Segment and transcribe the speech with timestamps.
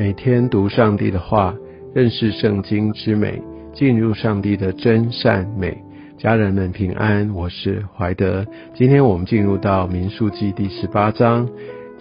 [0.00, 1.54] 每天读上帝的话，
[1.94, 3.38] 认识圣经之美，
[3.74, 5.76] 进入上帝的真善美。
[6.16, 8.46] 家人们平安，我是怀德。
[8.72, 11.46] 今天我们进入到民数记第十八章。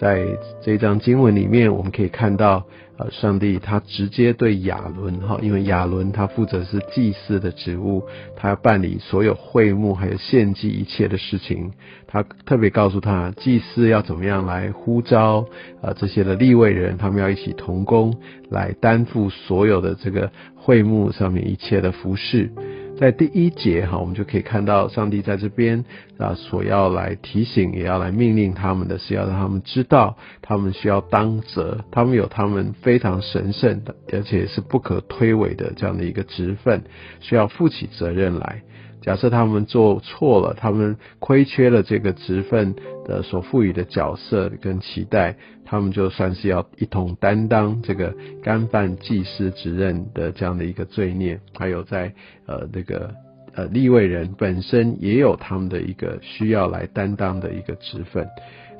[0.00, 0.24] 在
[0.62, 2.64] 这一章经文里面，我们可以看到，
[2.98, 8.04] 呃，上帝他直接对亚伦哈，因为亚伦他负责是祭祀的职务，
[8.36, 11.72] 他要办理所有会幕还有献祭一切的事情，
[12.06, 15.44] 他特别告诉他，祭司要怎么样来呼召
[15.82, 18.16] 呃这些的立位人，他们要一起同工
[18.50, 22.52] 来担负所有的这个会幕上面一切的服饰。
[22.98, 25.84] 在第一节哈，我们就可以看到上帝在这边
[26.18, 36.82] 啊，所要来提醒，也要来命令他们的是要让他们知道，他们需要当责，他们有他们非常神圣的，而且是不可推诿的这样的一个职分，
[37.20, 38.62] 需要负起责任来。
[39.08, 42.74] 假设他们做错了，他们亏缺了这个职分
[43.06, 51.40] 的所赋予的角色跟期待，他们就算是要一同担当这个干犯祭司职任的这样的一个罪孽。
[51.54, 52.12] 还有在
[52.44, 53.10] 呃那个
[53.54, 58.28] 呃立位人本身也有他们的一个需要来担当的一个职分。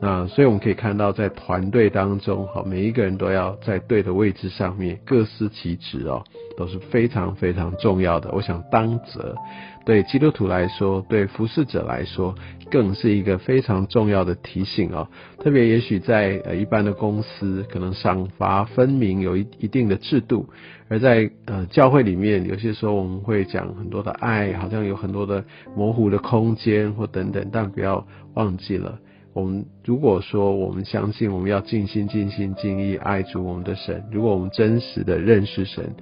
[0.00, 6.24] 那所以我们可以看到，在团队当中，哈，每一个人都要在对的位置上面各司其职哦，
[6.56, 8.30] 都是非常非常重要的。
[8.32, 9.36] 我想当责。
[9.84, 12.34] 对基督徒来说，对服侍者来说，
[12.70, 15.08] 更是一个非常重要的提醒哦。
[15.40, 20.46] 特别也许在呃一般的公司，可能赏罚分明，有一一定的制度；
[20.88, 25.44] 而在呃教会里面，有些时候我们会讲很多的爱，好像有很多的
[25.76, 27.50] 模糊的空间或等等。
[27.52, 28.98] 但不要忘记了，
[29.34, 34.02] 我们如果说我们相信，我们要尽心尽心尽意爱主我们的神。
[34.10, 35.94] 如果我们真实的认识神，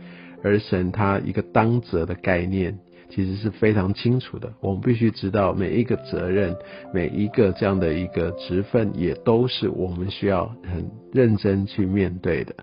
[0.42, 2.78] 而神他一个当责的概念。
[3.14, 6.56] 其实是非常清楚的，我们必须知道每一个责任，
[6.94, 12.54] 每一个这样的一个职分，也都是我们需要很认真去面对的。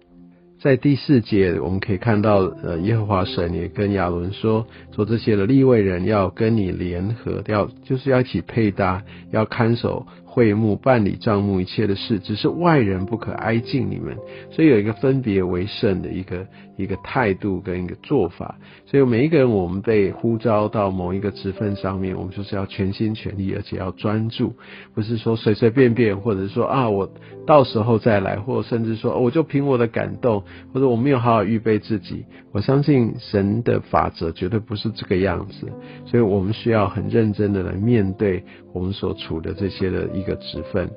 [0.59, 10.08] 在第四节，我们可以看到，呃，耶和华神也跟亚伦说，说这些的立位人要跟你联合，要就是要一起配搭，要看守。
[10.31, 14.16] 会幕办理账目一切的事，只是外人不可挨近你们，
[14.51, 16.45] 所以有一个分别为圣的一个
[16.78, 18.56] 一个态度跟一个做法。
[18.85, 24.53] 所以每一个人，我们被呼召到某一个职分上面，我们就是要全心全力，而且要专注，
[24.94, 27.11] 不是说随随便便，或者说啊我
[27.47, 32.23] 到时候再来，或甚至说我就凭我的感动，或者我没有好好预备自己。
[32.51, 35.67] 我相信神的法则绝对不是这个样子，
[36.06, 40.07] 所以我们需要很认真的来面对我们所处的这些的。
[40.19, 40.90] 一个职分，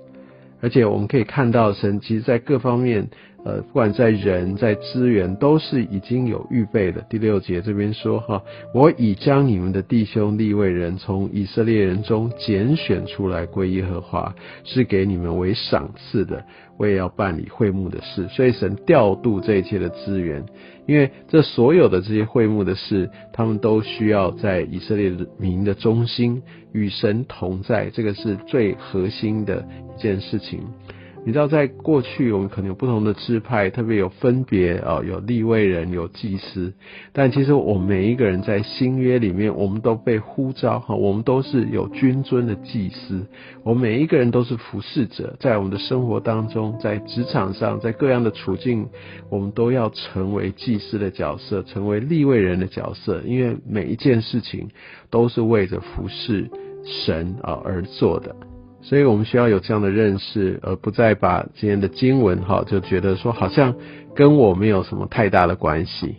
[0.61, 3.09] 而且我们可以看到，神其实在各方面，
[3.45, 7.01] 呃，不管在人、在资源，都是已经有预备的。
[7.11, 8.43] 第六节这边说，哈，
[8.73, 14.33] 我已将你们的弟兄立位人从以色列人中拣选出来归耶和华，
[14.63, 16.45] 是给你们为赏赐的。
[16.79, 20.45] 我也要办理会幕的事，所以神调度这一切的资源，
[20.87, 26.43] 因为这所有的这些会幕的事，他们都需要在以色列民的中心
[26.73, 29.65] 与神同在，这个是最核心的
[29.97, 30.61] 一件事情。
[31.25, 36.73] 你知道，在过去我们可能有不同的支派，特别有分别啊，有立位人，有祭司。
[37.13, 43.25] 但其实我们每一个人在新约里面，我们都被呼召哈，我们都是有君尊的祭司。
[43.63, 48.89] 我们每一个人都是服侍者，在我们的生活当中，在职场上，在各样的处境，
[49.31, 53.23] 我们都要成为祭司的角色，成为立位人的角色。
[53.25, 54.71] 因为每一件事情
[55.09, 56.51] 都是为着服侍
[56.85, 58.35] 神啊而做的。
[58.83, 63.75] 所以我们需要有这样的认识，而不再把今天的经文哈就觉得说好像
[64.15, 66.17] 跟我没有什么太大的关系。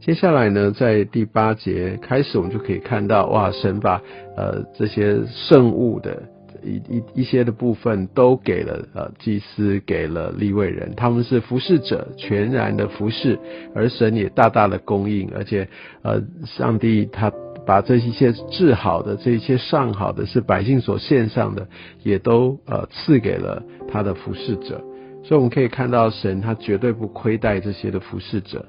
[0.00, 4.00] 接下来呢，在第八节开始，我们就可以看到哇，神把
[4.36, 6.22] 呃这些圣物的
[6.62, 13.36] 一一一些的部分都给了呃祭司，给了立位人，他们是服侍者，全然的服侍，
[13.74, 15.68] 而神也大大的供应，而且
[16.02, 17.32] 呃上帝他。
[17.66, 21.66] 把这一些治好的、这一些上好的，是百姓所献上的，
[22.04, 24.84] 也都呃赐给了他的服侍者。
[25.24, 28.66] 所以我们可以看到，神他绝对不亏待这些的服侍者。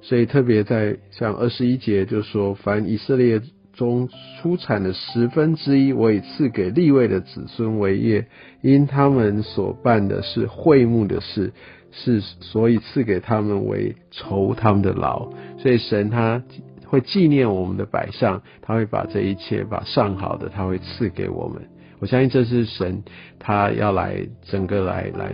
[0.00, 4.08] 所以特别在像二十一节就说：“凡以色列中
[4.40, 8.26] 出产的十分之一，我已赐给立位的子孙为业，
[8.62, 11.52] 因他们所办的是会幕的事，
[11.90, 15.28] 是所以赐给他们为酬他们的劳。”
[15.58, 16.44] 所以神他。
[16.86, 21.62] 会纪念我们的百上，他会把这一切把上好的，他会赐给我们。
[21.98, 23.02] 我相信这是神，
[23.38, 25.32] 他要来整个来来，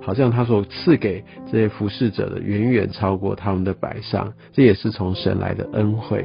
[0.00, 6.24] 好像他所赐给这些服侍者的，远远超过他们的百上，这也是从神来的恩惠。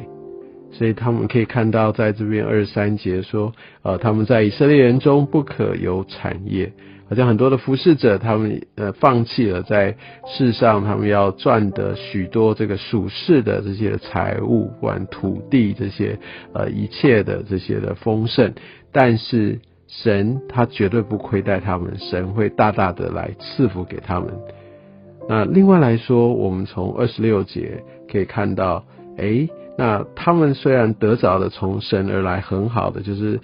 [0.72, 3.54] 所以他们可以看到，在这边二十三节说，
[3.84, 6.74] 呃，他们在以色列人中不可有产业。
[7.14, 9.96] 好像很多的服侍者，他们呃放弃了在
[10.26, 16.18] 世上他们要赚的许多这个属世的这些财物，管土地这些
[16.56, 18.54] 呃一切的这些的丰盛，
[18.92, 24.34] 但是神他绝对不亏待他们，神会大大的来赐福给他们。
[25.30, 28.84] 那另外来说，我们从二十六节可以看到，
[29.20, 33.40] 哎，那他们虽然得着的从神而来很好的，就是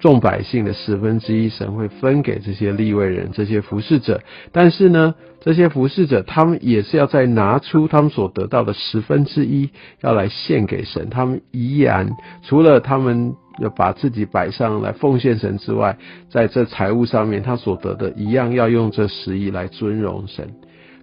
[0.00, 4.22] 众百姓的十分之一，神会分给这些立位人、这些服侍者。
[4.50, 9.70] 但是呢，这些服侍者他们也是要再拿出他们所得到的十分之一，
[10.00, 11.10] 要来献给神。
[11.10, 12.10] 他们依然
[12.42, 15.98] 除了他们要把自己摆上来奉献神之外，
[16.30, 20.50] 在这财务上面，他所得的一样要用这十亿来尊荣神。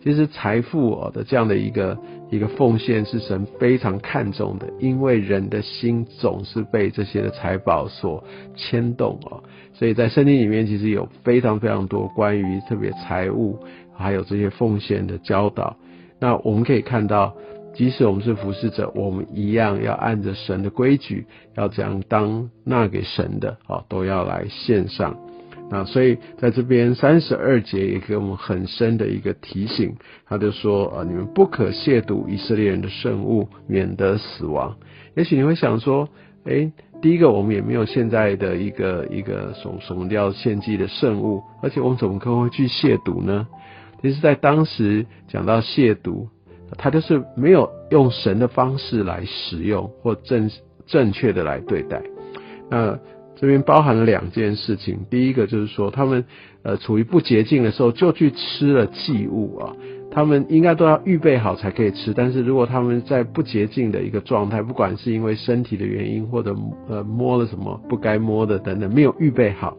[0.04, 1.98] 其实财富的这样的一个
[2.30, 8.24] 一个奉献是神非常看重的，因为人的心总是被这些的财宝所
[8.56, 9.44] 牵动哦，
[9.74, 13.58] 所以在圣经里面其实有非常非常多关于特别财务
[13.96, 15.78] 还有这些奉献的教导。
[16.20, 17.36] 那我们可以看到，
[17.74, 25.16] 即使我们是服侍者，我们一样要按着神的规矩，要怎样当纳给神的啊，都要来献上。
[25.70, 34.78] 那所以在这边三十二节也给我们很深的一个提醒，他就说啊，你们不可亵渎以色列人的圣物，免得死亡。
[35.16, 36.08] 也许你会想说，
[36.46, 36.72] 哎，
[37.02, 43.48] 第一个我们也没有现在的一个一个什什么叫献祭的圣物，而且我们怎么可能会去亵渎呢？
[44.02, 46.28] 其实，在当时讲到亵渎，
[46.78, 50.50] 他就是没有用神的方式来使用或正
[50.86, 52.02] 正确的来对待。
[52.70, 53.00] 那
[53.40, 56.26] 这边包含了两件事情，第一个就是说，他们
[56.64, 59.76] 呃处于不洁净的时候就去吃了祭物啊，
[60.12, 62.14] 他们应该都要预备好才可以吃。
[62.16, 66.56] 但是如果他们在不洁净的一个状态，不管是因为身体的原因或者
[66.90, 69.78] 呃摸了什么不该摸的等等，没有预备好，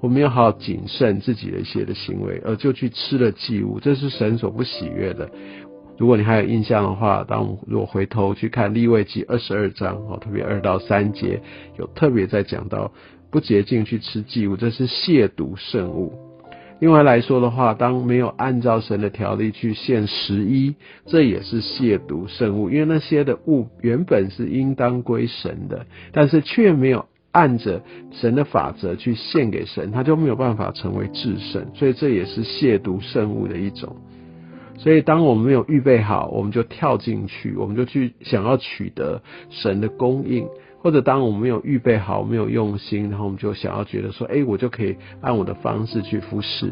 [0.00, 5.28] 我们要好好谨慎自己的一些的行为，而就去吃了祭物，这是神所不喜悦的。
[6.00, 11.42] 如果你还有印象的话，当我如果回头去看立位记二十二章哦，特别二到三节
[11.78, 12.90] 有特别在讲到
[13.30, 16.14] 不洁净去吃祭物，这是亵渎圣物。
[16.78, 20.74] 另外来说的话，当没有按照神的条例去献十一，
[21.04, 33.94] 这也是亵渎圣物，因为那些的物原本是应当归神的，但是却没有按着神的法则去献给神，他就没有办法成为至圣，所以这也是亵渎圣物的一种。
[34.82, 40.46] 所以，当我们没有预备好，我们就跳进去，我们就去想要取得神的供应；
[40.82, 46.70] 或者，当我们没有预备好，没有用心，然后我们就想要觉得说，哎，我就可以按我的方式去服侍；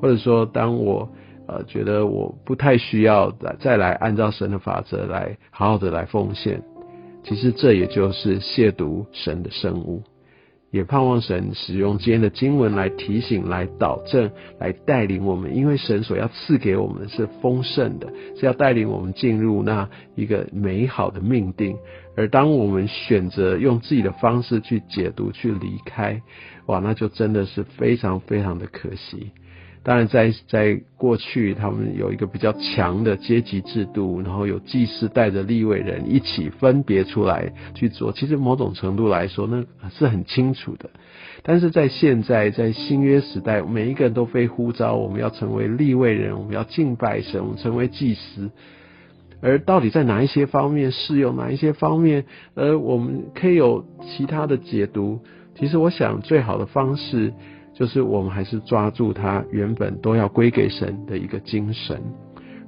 [0.00, 1.10] 或者说，当我
[1.46, 6.62] 呃觉得我不太需要再再来按照神的法则来好好的来奉献，
[7.22, 10.02] 其实这也就是亵渎神的生物。
[10.74, 14.28] 也盼望神使用今天的经文来提醒、来导正、
[14.58, 21.76] 来带领我们，因为神所要赐给我们是丰盛的，是要带领我们进入那一个美好的命定。
[22.16, 26.20] 而当我们选择用自己的方式去解读、去离开，
[26.66, 29.30] 哇，那就真的是非常非常的可惜。
[29.84, 38.10] 当然，在在过去，他们有一个比较强的阶级制度，然后有祭司带着立位人一起分别出来去做。
[38.10, 40.88] 其实某种程度来说，那是很清楚的。
[41.42, 48.50] 但是在现在，在新约时代，每一个人都被呼召，我们要成为立位人，我们要敬拜神，我们成为祭司。
[49.42, 55.20] 而到底在哪一些方面适用，哪一些方面，呃，我们可以有其他的解读。
[55.56, 57.34] 其实，我想最好的方式。
[57.74, 62.00] 就是我们还是抓住它原本都要归给神的一个精神，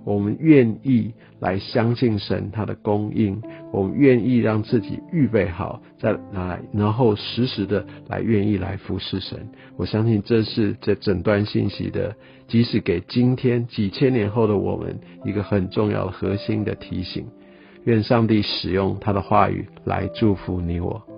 [0.05, 3.41] 我们愿意来相信神他的供应，
[3.73, 9.49] 我们愿意让自己预备好，再来然后实时的来愿意来服侍神。
[9.77, 12.17] 我相信这是这整段信息的，
[12.49, 17.27] 即使给今天几千年后的我们一个很重要的核心的提醒。
[17.85, 21.16] 愿上帝使用他的话语来祝福你我。